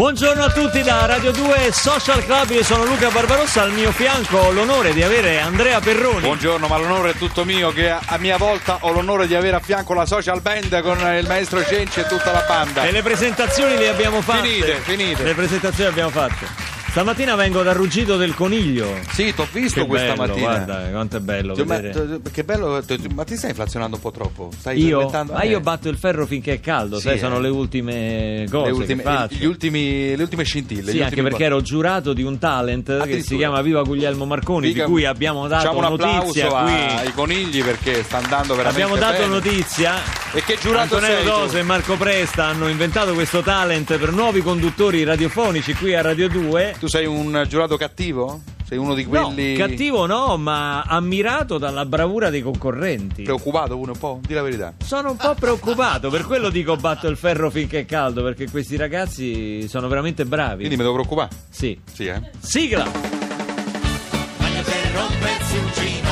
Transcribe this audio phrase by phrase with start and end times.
[0.00, 4.38] Buongiorno a tutti da Radio 2 Social Club, io sono Luca Barbarossa, al mio fianco
[4.38, 6.22] ho l'onore di avere Andrea Perroni.
[6.22, 9.60] Buongiorno, ma l'onore è tutto mio che a mia volta ho l'onore di avere a
[9.60, 12.84] fianco la social band con il maestro Cenci e tutta la banda.
[12.84, 14.48] E le presentazioni le abbiamo fatte.
[14.48, 15.22] Finite, finite.
[15.22, 16.69] Le presentazioni le abbiamo fatte.
[16.90, 18.98] Stamattina vengo dal ruggito del coniglio.
[19.12, 20.46] Sì, ti ho visto Che questa bello, mattina.
[20.46, 21.80] guarda quanto è bello Cioè, ma,
[22.32, 22.82] che bello,
[23.14, 24.50] ma ti stai inflazionando un po' troppo?
[24.58, 25.08] Stai Io?
[25.08, 27.18] Ma eh, io batto il ferro finché è caldo, Sì, sai, eh.
[27.18, 30.90] sono le ultime cose le ultime, gli ultimi, le ultime scintille.
[30.90, 34.24] Sì, gli anche ultimi perché ero giurato di un talent che si chiama Viva Guglielmo
[34.26, 36.72] Marconi, Dica- di cui abbiamo dato Facciamo un notizia qui.
[36.72, 39.32] ai conigli perché sta andando veramente Abbiamo dato bene.
[39.34, 39.94] notizia.
[40.32, 41.30] E che giurato Antonello?
[41.30, 46.28] Dose e Marco Presta hanno inventato questo talent per nuovi conduttori radiofonici qui a Radio
[46.28, 46.76] 2.
[46.80, 48.40] Tu sei un giurato cattivo?
[48.66, 53.22] Sei uno di quelli No, cattivo no, ma ammirato dalla bravura dei concorrenti.
[53.22, 54.18] preoccupato uno un po'?
[54.26, 54.72] Di la verità.
[54.82, 58.76] Sono un po' preoccupato, per quello dico batto il ferro finché è caldo, perché questi
[58.76, 60.64] ragazzi sono veramente bravi.
[60.64, 61.28] Quindi mi devo preoccupare?
[61.50, 61.78] Sì.
[61.92, 62.18] Sì, eh?
[62.38, 62.84] Sigla!
[64.38, 66.09] Meglio per rompersi un gino,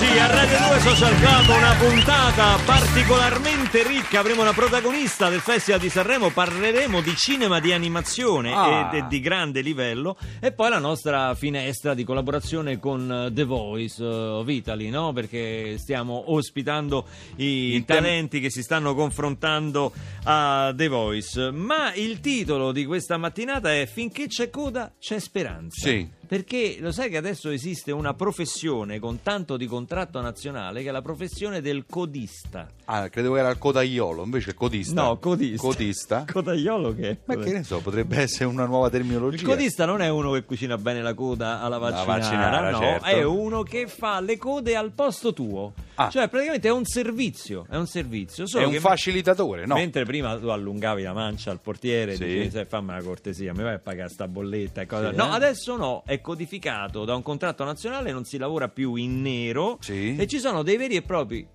[0.00, 0.08] 2.
[0.08, 5.78] Oggi a Radio 2 Social Club una puntata particolarmente ricca, avremo una protagonista del Festival
[5.80, 8.90] di Sanremo, parleremo di cinema di animazione Ah.
[8.92, 13.44] ed è di grande livello e poi la nostra finestra di collaborazione con eh, The
[13.44, 15.12] Voice of Italy, no?
[15.12, 17.06] perché stiamo ospitando
[17.36, 19.92] i tem- talenti che si stanno confrontando
[20.24, 25.88] a The Voice, ma il titolo di questa mattinata è Finché c'è coda c'è speranza.
[25.88, 26.18] Sì.
[26.30, 30.92] Perché lo sai che adesso esiste una professione con tanto di contratto nazionale che è
[30.92, 32.68] la professione del codista.
[32.84, 35.02] Ah, credevo che era il codaiolo, invece codista.
[35.02, 35.60] No, codista.
[35.60, 36.24] Codista?
[36.30, 37.16] Codaiolo che è?
[37.24, 39.42] Ma che ne so, potrebbe essere una nuova terminologia.
[39.42, 43.06] Il codista non è uno che cucina bene la coda alla vaccinara, vaccinara, no, certo.
[43.06, 45.72] è uno che fa le code al posto tuo.
[46.02, 46.08] Ah.
[46.08, 48.44] Cioè, praticamente è un servizio, è un servizio.
[48.46, 49.74] È un facilitatore, no?
[49.74, 52.24] Mentre prima tu allungavi la mancia al portiere, Sì.
[52.24, 55.10] dicevi, "Sai, fammi una cortesia, mi vai a pagare sta bolletta e cosa.
[55.10, 55.34] Sì, no, eh.
[55.34, 60.16] adesso no, è codificato da un contratto nazionale, non si lavora più in nero Sì.
[60.16, 61.46] e ci sono dei veri e propri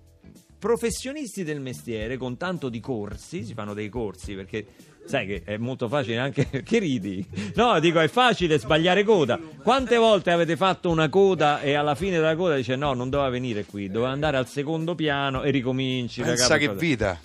[0.58, 4.64] professionisti del mestiere con tanto di corsi, si fanno dei corsi perché
[5.06, 7.24] sai che è molto facile anche che ridi.
[7.54, 9.38] No, dico è facile sbagliare coda.
[9.62, 13.30] Quante volte avete fatto una coda e alla fine della coda dice no, non doveva
[13.30, 16.78] venire qui, doveva andare al secondo piano e ricominci Pensa capo, che cosa.
[16.78, 17.20] vita.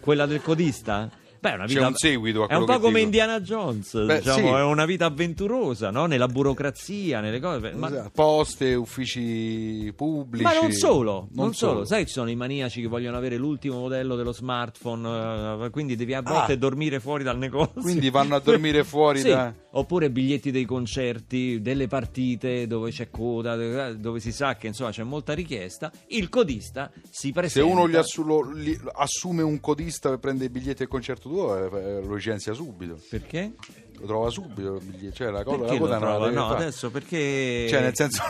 [0.00, 1.10] Quella del codista?
[1.40, 1.86] Beh, una C'è vita...
[1.86, 3.04] un seguito a È un quello po' come dico.
[3.04, 4.52] Indiana Jones, Beh, diciamo, sì.
[4.54, 6.04] è una vita avventurosa, no?
[6.06, 7.72] Nella burocrazia, nelle cose.
[7.72, 8.10] Ma, Esatto.
[8.12, 10.44] Poste, uffici pubblici.
[10.44, 11.84] ma non solo, non, solo.
[11.84, 15.96] Sai che ci sono i maniaci che vogliono avere l'ultimo modello dello smartphone, eh, quindi
[15.96, 16.56] devi a volte Ah.
[16.56, 17.80] dormire fuori dal negozio.
[17.80, 19.52] Quindi vanno a dormire fuori Sì, da...
[19.72, 25.04] Oppure biglietti dei concerti, delle partite dove c'è coda, dove si sa che insomma c'è
[25.04, 25.90] molta richiesta.
[26.08, 27.70] Il codista si Se presenta.
[27.70, 32.02] uno gli assu- gli assume un codista per prendere i biglietti del concerto tuo, eh,
[32.02, 32.98] lo licenzia subito.
[33.08, 33.52] Perché?
[34.00, 35.14] Lo trova subito il biglietto.
[35.16, 36.30] Cioè, la, cosa, la la trova?
[36.30, 36.62] No, fare.
[36.62, 37.66] adesso perché.
[37.68, 38.22] Cioè, nel senso.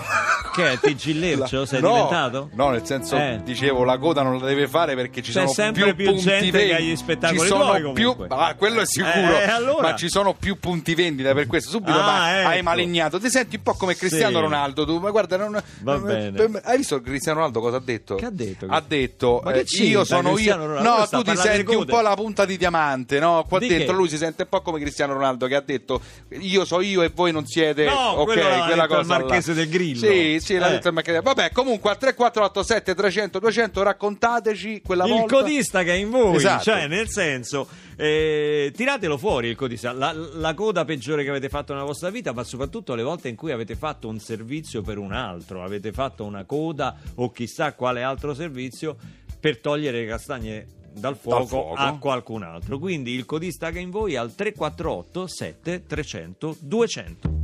[0.53, 1.65] Che è TG Lercio?
[1.65, 2.49] Sei no, diventato?
[2.55, 3.41] No, nel senso, Eh.
[3.45, 6.23] dicevo, la coda non la deve fare perché ci C'è sono sempre più, più punti
[6.23, 6.77] gente vendita.
[6.77, 9.39] che agli spettacoli ci sono più, ah, quello è sicuro.
[9.39, 9.91] Eh, allora?
[9.91, 11.71] Ma ci sono più punti vendita per questo.
[11.71, 12.65] Subito Ah, ma- hai ecco.
[12.65, 13.21] malignato.
[13.21, 14.43] Ti senti un po' come Cristiano Sì.
[14.43, 14.85] Ronaldo.
[14.85, 16.61] Tu, ma guarda, non, Va non- bene.
[16.65, 18.17] hai visto Cristiano Ronaldo cosa ha detto?
[18.17, 18.67] Che ha detto?
[18.69, 20.57] Ha detto, eh, io sono io.
[20.57, 23.45] No, tu ti senti un po' la punta di diamante, no?
[23.49, 26.01] Qua dentro lui si sente un po' come Cristiano Ronaldo che ha detto
[26.39, 27.85] io so io e voi non siete.
[27.85, 29.01] No, ok, quella detto il cosa.
[29.01, 29.19] là.
[29.25, 30.07] Marchese del Grillo.
[30.07, 30.71] Sì, sì, l'ha Eh.
[30.73, 31.21] detto il Marchese.
[31.21, 35.35] Vabbè, comunque al 3487 300 200 raccontateci quella il volta.
[35.37, 36.63] codista che è in voi, Esatto.
[36.65, 37.67] cioè nel senso,
[37.97, 42.33] eh, tiratelo fuori il codista, la, la coda peggiore che avete fatto nella vostra vita,
[42.33, 46.25] ma soprattutto le volte in cui avete fatto un servizio per un altro, avete fatto
[46.25, 48.97] una coda o chissà quale altro servizio
[49.39, 51.75] per togliere le castagne dal fuoco, fuoco.
[51.75, 52.79] a qualcun altro.
[52.79, 57.39] Quindi il codista che in voi al 348 7 300 200.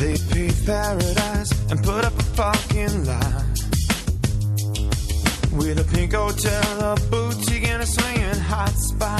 [0.00, 3.44] They paved paradise and put up a fucking lie.
[5.52, 9.19] With a pink hotel, a boutique, and a swinging hot spot.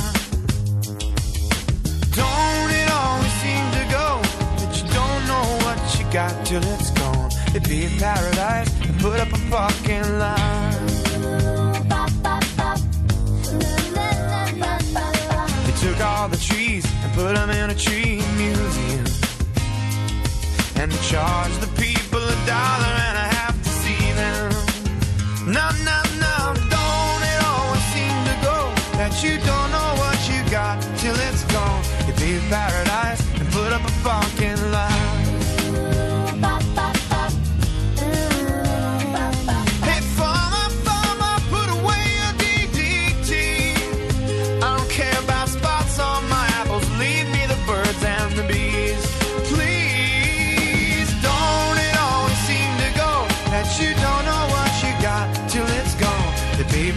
[6.12, 7.30] Got till it's gone?
[7.52, 10.76] They paved paradise and put up a fucking lie.
[15.66, 19.06] They took all the trees and put them in a tree museum.
[20.76, 24.50] and they charge the people a dollar and I have to see them.
[25.46, 26.36] No, no, no,
[26.74, 28.58] don't it always seem to go
[28.98, 31.82] that you don't know what you got till it's gone.
[32.06, 34.19] You pay paradise and put up a fucking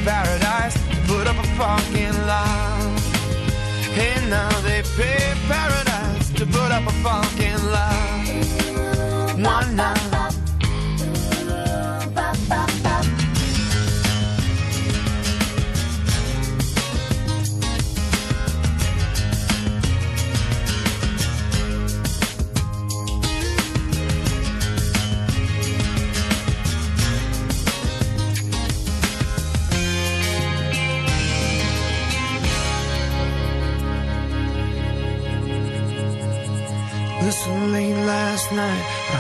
[0.04, 2.98] Paradise to put up a fucking lie.
[3.94, 9.36] Hey, now they pay paradise to put up a fucking lie.
[9.38, 10.13] One night.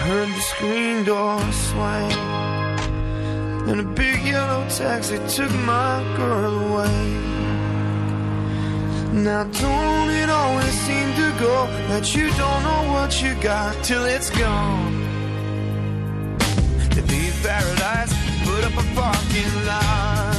[0.07, 2.11] Heard the screen door swing.
[3.69, 6.99] And a big yellow taxi took my girl away.
[9.13, 14.05] Now don't it always seem to go that you don't know what you got till
[14.05, 14.93] it's gone.
[16.95, 18.13] To be paradise,
[18.43, 20.35] put up a parking lot.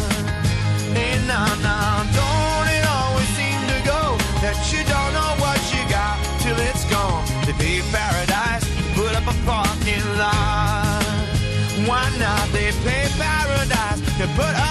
[0.97, 4.03] Hey, nah, nah, don't it always seem to go
[4.45, 7.14] that you don't know what you got till it's gone.
[14.19, 14.64] To put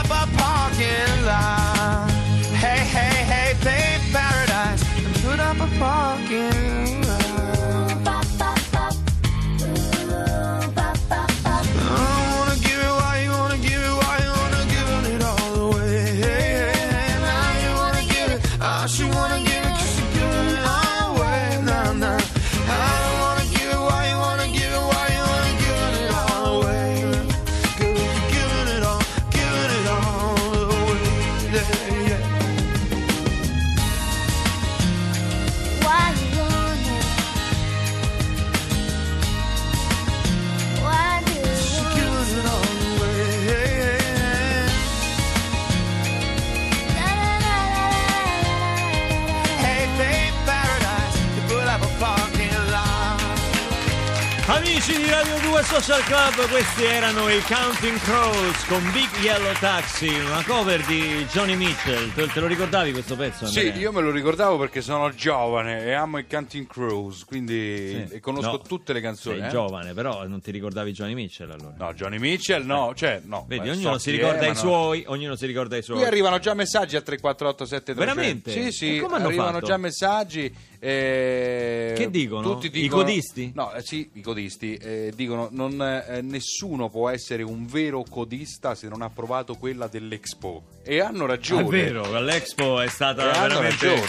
[54.46, 60.10] Amici di Radio 2 Social Club, questi erano i Counting Crows con Big Yellow Taxi,
[60.10, 62.14] una cover di Johnny Mitchell.
[62.14, 63.46] Te, te lo ricordavi questo pezzo?
[63.46, 63.80] Sì, Andrea?
[63.80, 68.20] io me lo ricordavo perché sono giovane e amo i Canting Crows, quindi Sì.
[68.20, 69.38] conosco No, tutte le canzoni.
[69.40, 69.50] Sei eh.
[69.50, 71.76] giovane, però non ti ricordavi Johnny Mitchell allora.
[71.78, 73.46] No, Johnny Mitchell no, cioè no.
[73.48, 74.60] Vedi, ognuno so si ricorda è, i ma no.
[74.60, 75.98] suoi, ognuno si ricorda i suoi.
[76.00, 78.14] Qui arrivano già messaggi a 348 7300.
[78.14, 78.52] Veramente?
[78.52, 79.66] Sì, sì, E come hanno arrivano fatto?
[79.68, 80.54] già messaggi.
[80.86, 82.42] Eh, Che dicono?
[82.42, 83.54] Tutti I dicono codisti?
[83.56, 88.76] No, eh, sì, i codisti eh, dicono non, eh, nessuno può essere un vero codista
[88.76, 90.64] se non ha provato quella dell'Expo.
[90.84, 91.64] E hanno ragione.
[91.64, 94.04] È vero, l'Expo è E stata hanno veramente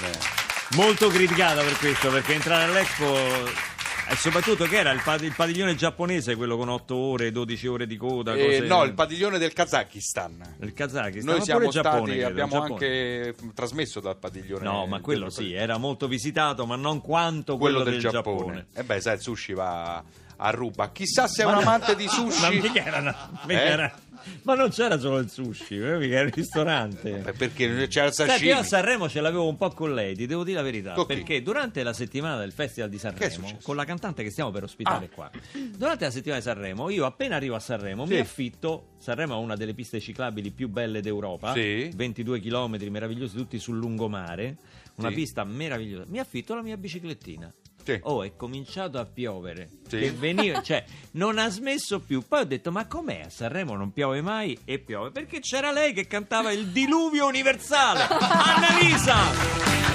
[0.74, 3.73] molto criticata per questo, perché entrare all'Expo
[4.08, 7.86] e soprattutto che era il, pad- il padiglione giapponese, quello con 8 ore, 12 ore
[7.86, 8.60] di coda, Eh, cose...
[8.60, 10.56] no, il padiglione del Kazakistan.
[10.60, 12.72] il Kazakistan, Noi ma siamo Giappone, stati, credo, abbiamo Giappone.
[12.72, 14.64] anche f- trasmesso dal padiglione.
[14.64, 18.66] No, ma quello del- sì, era molto visitato, ma non quanto quello, quello del, Giappone.
[18.74, 20.02] E beh, sai, il sushi va
[20.36, 20.90] a ruba.
[20.90, 22.60] Chissà se è un amante di Ma sushi.
[22.60, 23.66] mica era, mica Eh?
[23.66, 23.94] era-
[24.42, 27.22] ma non c'era solo il sushi, eh, era il ristorante.
[27.26, 28.50] Eh, Perché c'era il Senti, io sashimi.
[28.52, 30.92] a Sanremo ce l'avevo un po' con lei, ti devo dire la verità.
[30.92, 31.14] Con chi?
[31.14, 34.62] Perché durante la settimana del Festival di è Sanremo, con la cantante che stiamo per
[34.64, 35.14] ospitare Ah.
[35.14, 35.30] qua,
[35.76, 38.18] durante la settimana di Sanremo, io appena arrivo a Sanremo mi Sì.
[38.20, 38.88] affitto.
[38.98, 41.90] Sanremo ha una delle piste ciclabili più belle d'Europa, Sì.
[41.94, 44.56] 22 km meravigliosi, tutti sul lungomare.
[44.96, 45.14] Una Sì.
[45.14, 46.04] pista meravigliosa.
[46.08, 47.52] Mi affitto la mia biciclettina.
[47.84, 47.98] Sì.
[48.02, 49.68] Oh, è cominciato a piovere.
[49.88, 49.98] Sì.
[49.98, 52.22] Che veniva, cioè, non ha smesso più.
[52.26, 53.22] Poi ho detto: Ma com'è?
[53.26, 54.58] A Sanremo non piove mai?
[54.64, 55.10] E piove.
[55.10, 58.06] Perché c'era lei che cantava il diluvio universale.
[58.08, 59.92] Annalisa!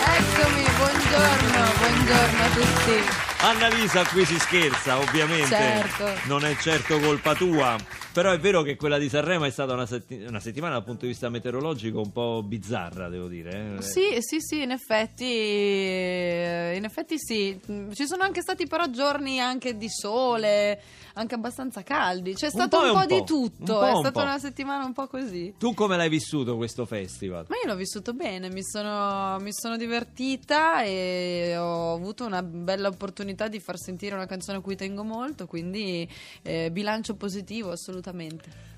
[0.00, 3.26] Eccomi, buongiorno, buongiorno a tutti.
[3.40, 5.46] Annalisa, qui si scherza, ovviamente.
[5.48, 6.12] Certo.
[6.24, 7.76] Non è certo colpa tua.
[8.18, 11.02] Però è vero che quella di Sanremo è stata una, setti- una settimana dal punto
[11.02, 13.76] di vista meteorologico un po' bizzarra, devo dire.
[13.76, 13.82] eh.
[13.82, 17.56] Sì, sì, sì, in effetti, eh, in effetti sì.
[17.70, 20.80] Mm, Ci sono anche stati però giorni anche di sole,
[21.14, 22.34] anche abbastanza caldi.
[22.34, 24.10] C'è stato po' e un un po' di po', tutto, un po' è un stata
[24.18, 24.26] po'.
[24.26, 25.54] una settimana un po' così.
[25.56, 27.46] Tu come l'hai vissuto questo festival?
[27.48, 32.88] Ma io l'ho vissuto bene, mi sono, mi sono divertita e ho avuto una bella
[32.88, 36.08] opportunità di far sentire una canzone a cui tengo molto, quindi
[36.42, 38.06] eh, bilancio positivo assolutamente.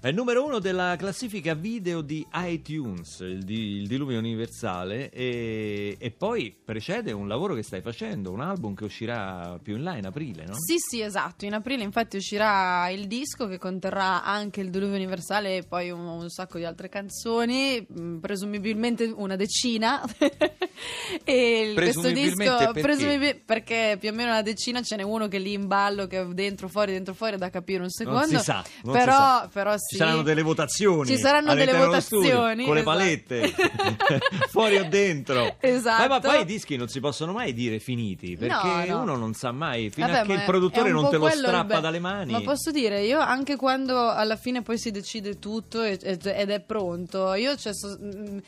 [0.01, 5.95] È il numero uno della classifica video di iTunes, il, di- il diluvio universale, e,
[5.99, 9.97] e poi precede un lavoro che stai facendo, un album che uscirà più in là
[9.97, 10.55] in aprile, no?
[10.57, 11.45] Sì, sì, esatto.
[11.45, 16.01] In aprile infatti uscirà il disco che conterrà anche il Diluvio Universale e poi un,
[16.07, 20.03] un sacco di altre canzoni, mh, presumibilmente una decina.
[21.25, 22.81] e questo disco perché?
[22.81, 26.21] presumibil- perché più o meno una decina ce n'è uno che lì in ballo, che
[26.21, 28.19] è dentro fuori, dentro fuori, da capire un secondo.
[28.21, 29.49] Non si sa, non però, sa.
[29.53, 29.97] però Ci sì.
[29.97, 31.07] saranno delle votazioni.
[31.09, 32.97] Ci saranno delle dello studio, votazioni, con le esatto.
[32.97, 33.55] palette,
[34.51, 35.57] fuori o dentro.
[35.61, 36.03] Esatto.
[36.03, 39.03] Ma, ma poi i dischi non si possono mai dire finiti, perché No, no.
[39.03, 41.81] uno non sa mai, fino Vabbè, a che il produttore non te lo strappa be-
[41.81, 42.33] dalle mani.
[42.33, 47.35] Ma posso dire, io anche quando alla fine poi si decide tutto ed è pronto,
[47.35, 48.39] io cioè, so- mm,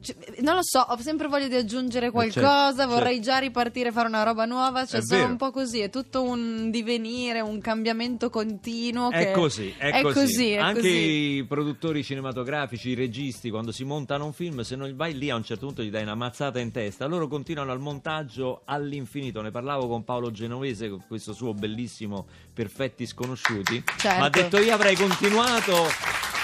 [0.00, 3.30] c- non lo so, ho sempre voglia di aggiungere qualcosa, certo, vorrei certo.
[3.30, 5.30] già ripartire, fare una roba nuova, cioè È sono vero.
[5.32, 9.10] un po' così, è tutto un divenire, un cambiamento continuo.
[9.10, 11.36] È così, è, è così, è Anche così.
[11.36, 15.36] i produttori cinematografici, i registi, quando si montano un film, se non vai lì a
[15.36, 17.06] un certo punto gli dai una mazzata in testa.
[17.06, 19.40] Loro continuano al montaggio all'infinito.
[19.42, 23.82] Ne parlavo con Paolo Genovese, con questo suo bellissimo Perfetti Sconosciuti.
[23.98, 24.18] Certo.
[24.18, 25.74] Ma ha detto io avrei continuato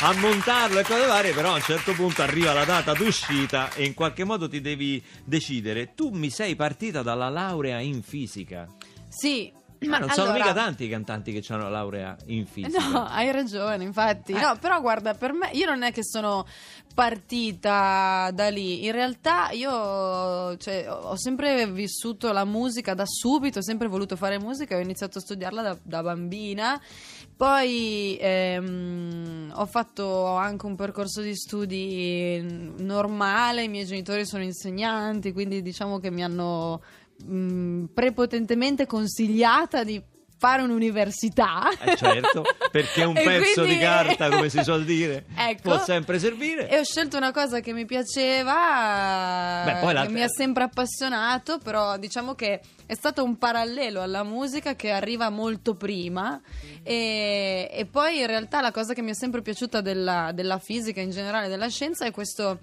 [0.05, 3.85] a montarlo e cose varie, però a un certo punto arriva la data d'uscita e
[3.85, 5.95] in qualche modo ti devi decidere.
[5.95, 8.67] Tu mi sei partita dalla laurea in fisica.
[9.09, 9.53] Sì,
[9.87, 12.89] Ma non sono allora- mica tanti i cantanti che hanno la laurea in fisica.
[12.89, 14.33] No, hai ragione, infatti.
[14.33, 14.41] Eh.
[14.41, 16.47] No, però guarda, per me io non è che sono
[16.95, 18.85] partita da lì.
[18.85, 24.17] In realtà io cioè, ho ho sempre vissuto la musica da subito, ho sempre voluto
[24.17, 26.81] fare musica, ho iniziato a studiarla da, da bambina.
[27.37, 35.33] Poi ehm, ho fatto anche un percorso di studi normale, i miei genitori sono insegnanti,
[35.33, 36.81] quindi diciamo che mi hanno
[37.25, 40.03] mh, prepotentemente consigliata di
[40.43, 41.69] fare un'università.
[41.81, 45.61] Eh, certo, perché un pezzo quindi- di carta, come si suol dire, Ecco.
[45.63, 46.69] può sempre servire.
[46.69, 51.97] E ho scelto una cosa che mi piaceva, Beh, che mi ha sempre appassionato, però
[51.97, 56.41] diciamo che è stato un parallelo alla musica che arriva molto prima
[56.83, 61.01] e, e poi in realtà la cosa che mi è sempre piaciuta della, della fisica
[61.01, 62.59] in generale, della scienza, è questo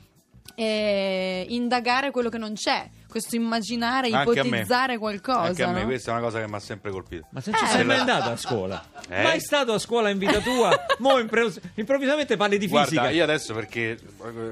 [0.55, 4.49] eh, indagare quello che non c'è, questo immaginare, Anche a me.
[4.49, 5.39] ipotizzare qualcosa.
[5.41, 5.85] Anche a me, no?
[5.87, 7.25] questa è una cosa che mi ha sempre colpito.
[7.31, 7.69] Ma se non ci Eh.
[7.69, 8.85] sei mai andato a scuola?
[9.09, 9.23] Eh?
[9.23, 10.69] Mai stato a scuola in vita tua?
[10.99, 12.83] Mo impre- improvvisamente parli di fisica.
[13.01, 13.97] Guarda, io adesso perché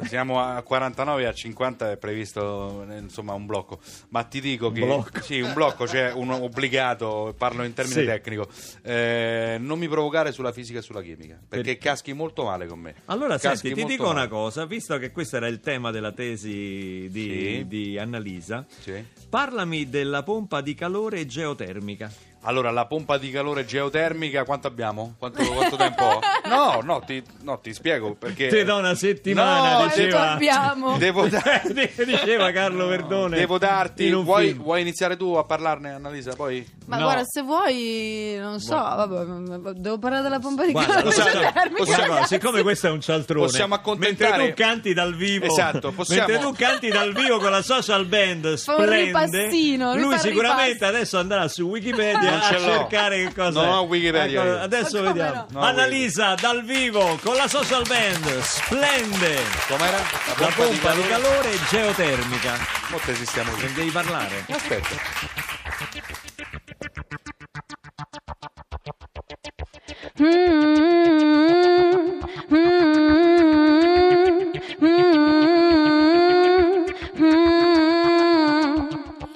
[0.05, 4.81] siamo a 49 e a 50 è previsto insomma un blocco, ma ti dico che
[4.81, 5.21] blocco.
[5.21, 8.05] sì, un blocco, cioè un obbligato, parlo in termine Sì.
[8.05, 8.47] tecnico.
[8.81, 12.79] Eh, non mi provocare sulla fisica e sulla chimica, perché Per- caschi molto male con
[12.79, 12.95] me.
[13.05, 14.19] Allora, Caschi senti, ti molto dico male.
[14.19, 17.09] una cosa, visto che questo era il tema della tesi di,
[17.59, 17.65] Sì.
[17.67, 17.97] di
[18.47, 19.03] Annalisa, Sì.
[19.29, 22.11] parlami della pompa di calore geotermica.
[22.47, 25.15] Allora, la pompa di calore geotermica, quanto abbiamo?
[25.19, 26.21] Quanto, quanto tempo?
[26.45, 28.47] No, no ti, no, ti spiego perché.
[28.47, 30.31] Te da una settimana, No, diceva...
[30.31, 30.97] abbiamo?
[30.97, 33.37] Devo, da- diceva Carlo Verdone.
[33.37, 34.07] devo darti.
[34.07, 36.35] in Vuoi, vuoi iniziare tu a parlarne, Annalisa?
[36.35, 36.65] Poi.
[36.85, 37.03] Ma No.
[37.03, 41.75] guarda, se vuoi, non so, vabbè, devo parlare della pompa di Guarda, calore possiamo- geotermica,
[41.83, 42.33] possiamo- ragazzi.
[42.35, 46.45] siccome questo è un cialtrone, Possiamo accontentare- mentre tu canti dal vivo, Esatto, possiamo- mentre
[46.47, 50.95] tu canti dal vivo con la social band Fa un splende, ripassino, lui sicuramente ripasso.
[50.95, 52.71] adesso andrà su Wikipedia Non a ce l'ho.
[52.77, 53.73] cercare che cosa Non è.
[53.73, 54.61] ho Wikipedia Ecco, io.
[54.61, 55.45] adesso Ma come vediamo.
[55.49, 55.59] no?
[55.59, 59.37] No, Annalisa dal vivo con la social band splende.
[59.67, 59.97] Com'era?
[60.37, 62.57] La pompa di calore geotermica.
[62.89, 64.45] Mo' te esistiamo Non devi parlare.
[64.49, 64.95] Aspetta.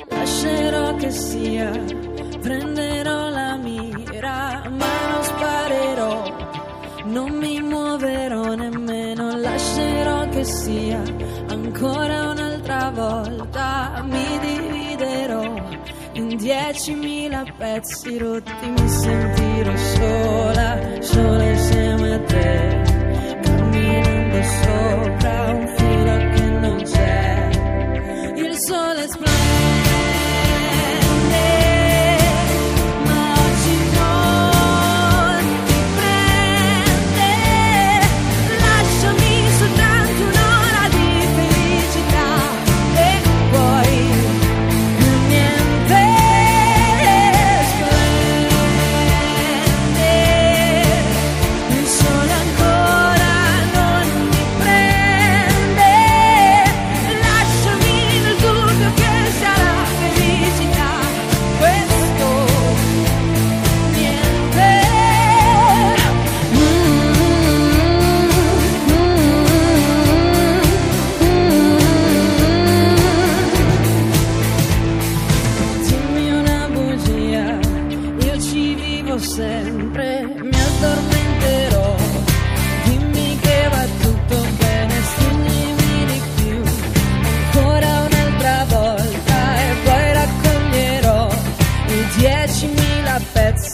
[0.10, 1.70] Lascerò che sia,
[2.42, 2.81] prenderò
[10.42, 11.02] che sia,
[11.50, 15.44] ancora un'altra volta mi dividerò
[16.14, 22.82] in diecimila pezzi rotti, mi sentirò sola, sola insieme a te,
[23.42, 27.11] camminando sopra un filo che non c'è.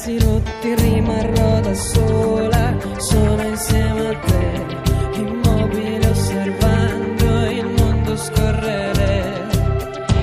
[0.08, 9.48] Pezzi rotti rimarrò da sola, sono insieme a te, immobile osservando il mondo scorrere.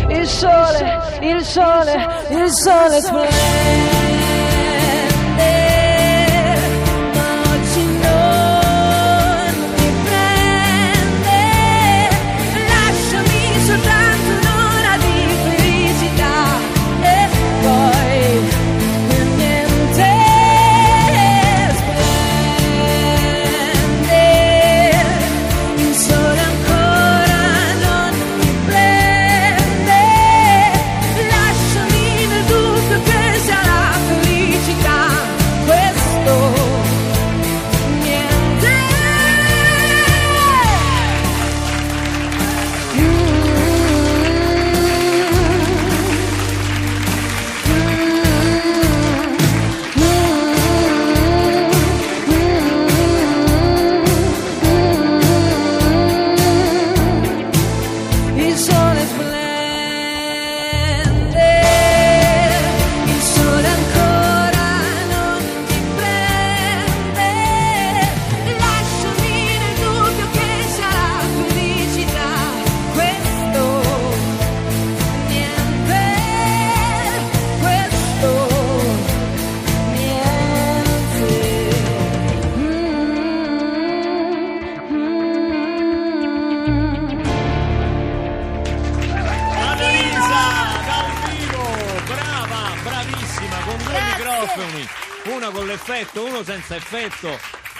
[0.08, 3.92] Il sole, il sole, il sole splende.
[3.92, 3.93] Ma
[96.64, 97.38] senza effetto.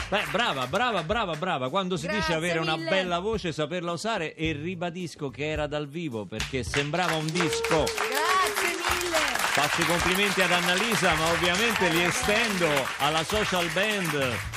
[0.09, 1.71] Beh, brava, brava, brava, brava.
[1.71, 2.91] Quando si dice Grazie avere una mille.
[2.91, 7.85] bella voce, saperla usare e ribadisco che era dal vivo perché sembrava un disco.
[7.85, 9.19] Grazie mille.
[9.39, 12.69] Faccio i complimenti ad Annalisa, ma ovviamente li estendo
[12.99, 14.54] alla social band.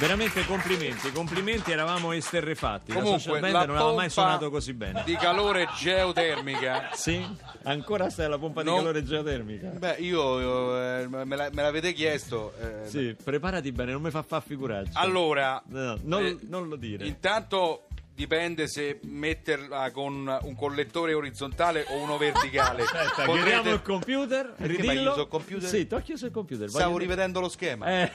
[0.00, 2.90] Veramente complimenti, complimenti, eravamo esterrefatti.
[2.90, 5.02] la Comunque, social band la non aveva mai suonato così bene.
[5.04, 6.88] Di calore geotermica.
[6.94, 7.22] Sì?
[7.64, 8.76] Ancora stai alla pompa di No.
[8.76, 9.66] calore geotermica?
[9.68, 12.54] Beh, io eh, me, la- me l'avete chiesto.
[12.58, 14.92] eh, Sì, preparati bene, non mi fa fa figuracci.
[14.94, 17.04] Allora, No, non, eh, non lo dire.
[17.06, 17.88] intanto
[18.20, 22.82] dipende se metterla con un collettore orizzontale o uno verticale.
[22.82, 25.14] Aspetta, Potrete- chiudiamo il computer, ridillo.
[25.16, 25.68] il computer?
[25.70, 26.68] Sì, ho chiuso il computer.
[26.68, 27.86] Stavo voglio- rivedendo lo schema.
[28.02, 28.12] Eh,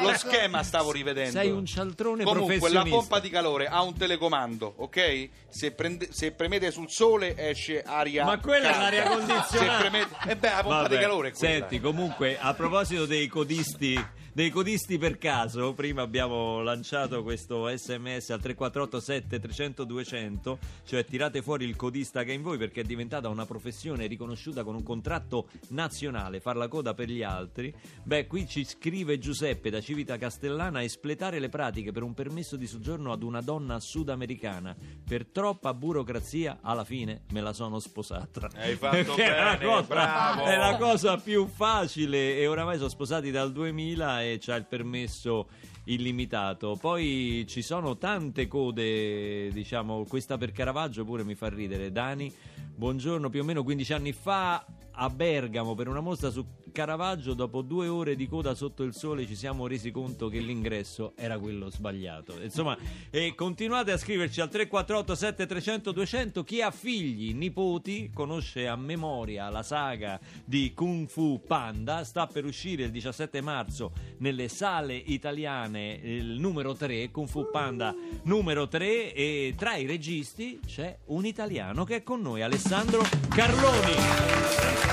[0.00, 1.32] Lo schema stavo rivedendo.
[1.32, 5.28] sei un cialtrone Comunque, la pompa di calore ha un telecomando, ok?
[5.50, 8.24] Se, prende- se premete sul sole esce aria.
[8.24, 8.82] Ma quella è calda.
[8.84, 9.48] l'aria condizionata.
[9.50, 10.16] Se premete...
[10.28, 11.54] E beh, la pompa Vabbè, di calore è quella.
[11.54, 14.02] Senti, comunque, a proposito dei codisti,
[14.34, 21.42] dei codisti per caso, prima abbiamo lanciato questo sms al 3487 300 200, cioè tirate
[21.42, 24.82] fuori il codista che è in voi perché è diventata una professione riconosciuta con un
[24.82, 27.74] contratto nazionale, far la coda per gli altri.
[28.02, 32.66] Beh, qui ci scrive Giuseppe da Civita Castellana, espletare le pratiche per un permesso di
[32.66, 34.74] soggiorno ad una donna sudamericana.
[35.06, 38.48] Per troppa burocrazia, alla fine me la sono sposata.
[38.54, 40.44] Hai fatto Che è la bene, cosa- bravo.
[40.44, 45.48] È la cosa più facile e oramai sono sposati dal 2000 e c'ha il permesso
[45.84, 46.76] illimitato.
[46.80, 51.90] Poi ci sono tante code, diciamo, questa per Caravaggio pure mi fa ridere.
[51.90, 52.32] Dani,
[52.74, 54.64] buongiorno, più o meno 15 anni fa
[54.94, 59.26] a Bergamo per una mostra su Caravaggio, dopo due ore di coda sotto il sole
[59.26, 62.40] ci siamo resi conto che l'ingresso era quello sbagliato.
[62.40, 62.76] Insomma,
[63.10, 69.50] e continuate a scriverci al 348 7300 200 chi ha figli, nipoti, conosce a memoria
[69.50, 75.71] la saga di Kung Fu Panda, sta per uscire il 17 marzo nelle sale italiane
[75.80, 81.84] il numero 3, Kung Fu Panda numero 3 e tra i registi c'è un italiano
[81.84, 83.94] che è con noi, Alessandro Carloni.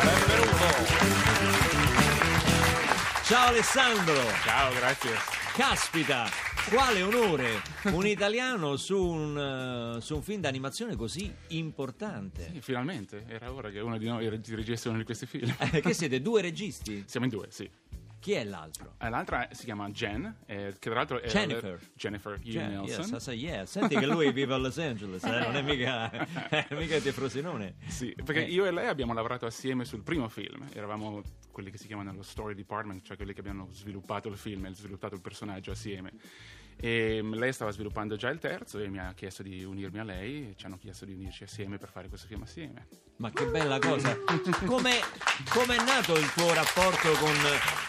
[0.04, 1.20] Benvenuto.
[3.24, 4.16] Ciao Alessandro!
[4.44, 5.12] Ciao, grazie.
[5.54, 6.26] Caspita,
[6.70, 7.62] quale onore!
[7.92, 12.50] Un italiano su un, eh, su un film d'animazione così importante.
[12.54, 15.54] Sì, finalmente, era ora che uno di noi reg- regisse uno di questi film.
[15.60, 17.04] Eh, che siete due registi?
[17.06, 17.70] Siamo in due, sì.
[18.20, 18.96] Chi è l'altro?
[19.00, 21.80] Eh, L'altra si chiama Jen, eh, che tra l'altro è Jennifer.
[21.96, 23.08] Jennifer Hugh Cioè, Nelson.
[23.14, 23.72] yes, yes.
[23.72, 26.10] Senti che lui vive a Los Angeles, eh, non è mica,
[26.50, 27.76] è mica di Frosinone.
[27.88, 28.52] Sì, perché Eh.
[28.52, 30.68] io e lei abbiamo lavorato assieme sul primo film.
[30.74, 34.66] Eravamo quelli che si chiamano lo story department, cioè quelli che abbiano sviluppato il film
[34.66, 36.12] e sviluppato il personaggio assieme.
[36.82, 40.50] E lei stava sviluppando già il terzo e mi ha chiesto di unirmi a lei.
[40.52, 42.88] e Ci hanno chiesto di unirci assieme per fare questo film assieme.
[43.18, 44.18] Ma che bella cosa!
[44.66, 47.34] Come è nato il tuo rapporto con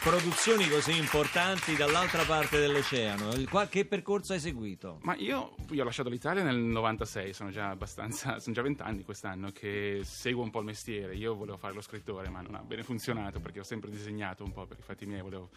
[0.00, 3.31] produzioni così importanti dall'altra parte dell'oceano?
[3.48, 4.98] Qua- Che percorso hai seguito?
[5.03, 9.53] Ma io, io ho lasciato l'Italia nel 96, sono già abbastanza, sono già vent'anni quest'anno
[9.53, 11.14] che seguo un po' il mestiere.
[11.14, 14.53] Io volevo fare lo scrittore, ma non ha bene funzionato perché ho sempre disegnato un
[14.53, 15.50] po' per i fatti miei, volevo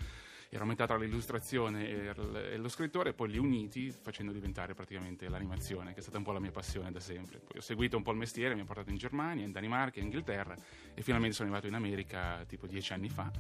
[0.54, 5.94] ero a metà tra l'illustrazione e lo scrittore poi li uniti facendo diventare praticamente l'animazione,
[5.94, 7.40] che è stata un po' la mia passione da sempre.
[7.40, 10.06] Poi ho seguito un po' il mestiere, mi ha portato in Germania, in Danimarca, in
[10.06, 10.56] Inghilterra
[10.94, 13.32] e finalmente sono arrivato in America tipo dieci anni fa.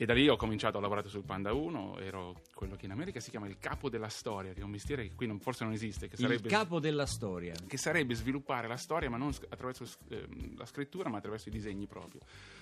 [0.00, 3.18] E da lì ho cominciato, ho lavorato sul Panda 1, ero quello che in America
[3.18, 5.72] si chiama il capo della storia, che è un mestiere che qui non- forse non
[5.72, 7.52] esiste, che Il sarebbe, capo della storia.
[7.66, 11.86] che sarebbe sviluppare la storia, ma non attraverso ehm, la scrittura, ma attraverso i disegni
[11.86, 12.20] proprio.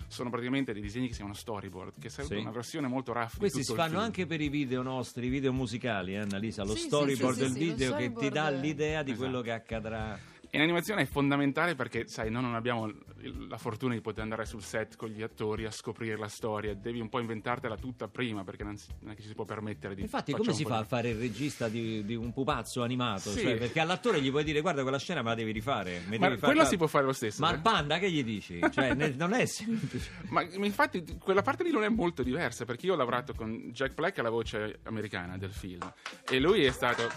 [0.08, 2.40] Sono praticamente dei disegni che si chiamano storyboard, che sarebbe Sì.
[2.40, 4.02] una versione molto rough Questi di si il fanno film.
[4.02, 7.50] anche per i video nostri, i video musicali, eh, Annalisa, lo Sì, storyboard sì, del
[7.50, 9.26] sì, sì, lo video che ti dà è- l'idea di Esatto.
[9.28, 10.18] quello che accadrà.
[10.56, 12.90] In animazione è fondamentale perché, sai, noi non abbiamo
[13.48, 17.00] la fortuna di poter andare sul set con gli attori a scoprire la storia, devi
[17.00, 19.94] un po' inventartela tutta prima perché non, si- non è che ci si può permettere
[19.94, 23.30] di Infatti, come si fa a fare il regista di, di un pupazzo animato?
[23.30, 23.40] Sì.
[23.40, 26.00] Cioè, perché all'attore gli puoi dire: Guarda, quella scena me la devi rifare.
[26.06, 27.40] Ma devi quello fare- si può fare lo stesso.
[27.40, 27.54] Ma eh.
[27.54, 28.58] al panda che gli dici?
[28.70, 30.10] Cioè, ne- non è semplice.
[30.28, 33.94] Ma infatti quella parte lì non è molto diversa perché io ho lavorato con Jack
[33.94, 35.92] Black, che è la voce americana del film,
[36.28, 37.08] e lui è stato...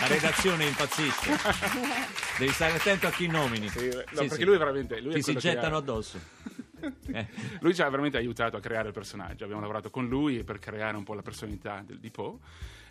[0.00, 1.30] La redazione impazzisce.
[2.38, 3.68] Devi stare attento a chi nomini.
[3.68, 4.44] Sì, no, Sì, perché sì.
[4.44, 5.00] lui è veramente...
[5.00, 6.18] Lui Ti si gettano ha- addosso.
[7.14, 7.26] Eh.
[7.60, 9.44] Lui ci ha veramente aiutato a creare il personaggio.
[9.44, 12.36] Abbiamo lavorato con lui per creare un po' la personalità del, di Poe.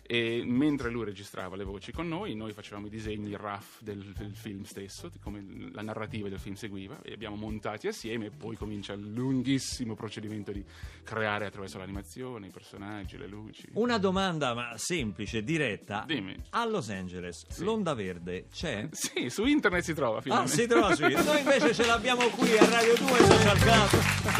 [0.06, 4.12] E mentre lui registrava le voci con noi, noi facevamo i disegni il rough del,
[4.16, 8.26] del film stesso, come la narrativa del film seguiva, e abbiamo montati assieme.
[8.26, 10.62] E poi comincia il lunghissimo procedimento di
[11.02, 13.66] creare attraverso l'animazione, i personaggi, le luci.
[13.72, 16.04] Una domanda ma semplice, diretta.
[16.06, 16.36] Dimmi.
[16.50, 18.86] A Los Angeles, l'onda verde c'è?
[18.90, 20.54] Sì, su internet si trova Ah, finalmente.
[20.54, 23.88] si trova su Noi invece ce l'abbiamo qui a Radio 2 Social Club.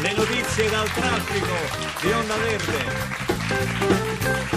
[0.01, 4.54] Le notizie dal traffico di Onda Verde.